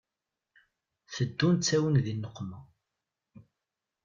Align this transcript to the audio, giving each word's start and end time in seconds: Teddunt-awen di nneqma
Teddunt-awen 1.13 1.95
di 2.05 2.13
nneqma 2.17 2.59